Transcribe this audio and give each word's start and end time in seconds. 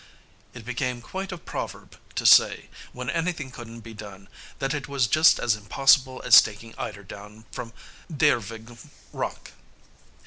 It 0.55 0.65
became 0.65 0.99
quite 0.99 1.31
a 1.31 1.37
proverb 1.37 1.95
to 2.15 2.25
say, 2.25 2.69
when 2.91 3.07
anything 3.11 3.51
couldn't 3.51 3.81
be 3.81 3.93
done, 3.93 4.29
that 4.57 4.73
it 4.73 4.87
was 4.87 5.05
just 5.05 5.39
as 5.39 5.55
impossible 5.55 6.23
as 6.25 6.41
taking 6.41 6.73
eider 6.75 7.03
down 7.03 7.45
from 7.51 7.71
Dyrevig 8.11 8.79
rock. 9.13 9.51